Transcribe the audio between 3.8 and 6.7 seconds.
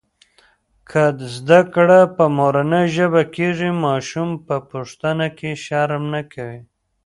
ماشوم په پوښتنه کې شرم نه کوي.